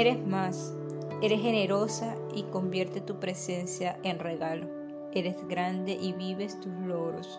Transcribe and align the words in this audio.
Eres 0.00 0.26
más, 0.26 0.72
eres 1.20 1.42
generosa 1.42 2.16
y 2.34 2.44
convierte 2.44 3.02
tu 3.02 3.20
presencia 3.20 3.98
en 4.02 4.18
regalo. 4.18 4.66
Eres 5.12 5.36
grande 5.46 5.92
y 5.92 6.14
vives 6.14 6.58
tus 6.60 6.72
logros. 6.72 7.38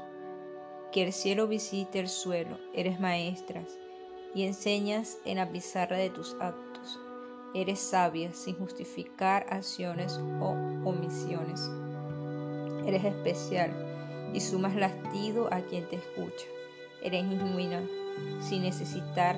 Que 0.92 1.02
el 1.02 1.12
cielo 1.12 1.48
visite 1.48 2.00
el 2.00 2.08
suelo, 2.08 2.60
eres 2.76 3.00
maestra 3.00 3.64
y 4.36 4.44
enseñas 4.44 5.18
en 5.26 5.38
la 5.38 5.50
pizarra 5.50 5.98
de 5.98 6.12
tus 6.12 6.36
actos. 6.40 7.00
Eres 7.56 7.80
sabia 7.80 8.32
sin 8.32 8.56
justificar 8.58 9.46
acciones 9.50 10.20
o 10.40 10.50
omisiones. 10.88 11.68
Eres 12.92 13.06
especial 13.06 13.72
y 14.34 14.42
sumas 14.42 14.76
latido 14.76 15.48
a 15.54 15.62
quien 15.62 15.88
te 15.88 15.96
escucha. 15.96 16.46
Eres 17.02 17.26
genuina 17.26 17.88
sin 18.42 18.64
necesitar 18.64 19.38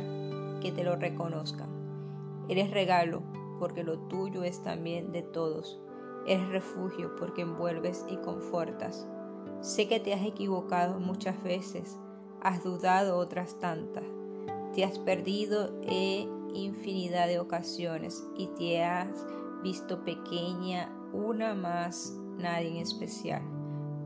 que 0.60 0.72
te 0.72 0.84
lo 0.84 0.96
reconozcan. 0.96 1.70
Eres 2.50 2.72
regalo 2.72 3.22
porque 3.60 3.84
lo 3.84 4.00
tuyo 4.00 4.44
es 4.44 4.64
también 4.64 5.12
de 5.12 5.22
todos. 5.22 5.80
Eres 6.26 6.50
refugio 6.50 7.16
porque 7.16 7.44
envuelves 7.44 8.04
y 8.10 8.18
confortas. 8.18 9.08
Sé 9.62 9.88
que 9.88 10.00
te 10.00 10.16
has 10.16 10.26
equivocado 10.26 11.00
muchas 11.00 11.44
veces, 11.44 12.00
has 12.42 12.64
dudado 12.64 13.20
otras 13.20 13.60
tantas, 13.60 14.04
te 14.74 14.84
has 14.84 14.98
perdido 14.98 15.80
en 15.84 16.50
infinidad 16.56 17.28
de 17.28 17.38
ocasiones 17.38 18.28
y 18.36 18.48
te 18.48 18.84
has 18.84 19.28
visto 19.62 20.04
pequeña, 20.04 20.92
una 21.14 21.54
más, 21.54 22.18
nadie 22.38 22.70
en 22.70 22.78
especial. 22.78 23.42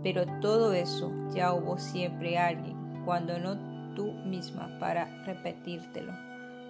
Pero 0.03 0.25
todo 0.41 0.73
eso 0.73 1.11
ya 1.33 1.53
hubo 1.53 1.77
siempre 1.77 2.37
alguien, 2.37 2.75
cuando 3.05 3.39
no 3.39 3.57
tú 3.95 4.11
misma, 4.25 4.77
para 4.79 5.23
repetírtelo. 5.25 6.13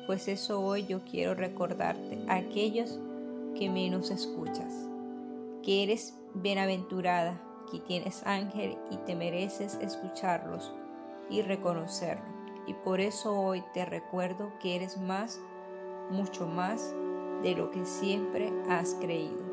Pues 0.05 0.27
eso 0.27 0.61
hoy 0.61 0.85
yo 0.85 1.03
quiero 1.03 1.35
recordarte 1.35 2.23
a 2.29 2.35
aquellos 2.35 2.99
que 3.57 3.69
menos 3.69 4.11
escuchas, 4.11 4.87
que 5.63 5.83
eres 5.83 6.17
bienaventurada, 6.33 7.41
que 7.71 7.79
tienes 7.79 8.25
ángel 8.25 8.77
y 8.89 8.97
te 8.97 9.15
mereces 9.15 9.75
escucharlos 9.81 10.71
y 11.29 11.41
reconocerlo. 11.41 12.25
Y 12.67 12.73
por 12.73 12.99
eso 12.99 13.39
hoy 13.39 13.63
te 13.73 13.85
recuerdo 13.85 14.51
que 14.61 14.75
eres 14.75 14.97
más, 14.97 15.39
mucho 16.09 16.47
más 16.47 16.93
de 17.43 17.55
lo 17.55 17.71
que 17.71 17.85
siempre 17.85 18.51
has 18.69 18.93
creído. 18.95 19.46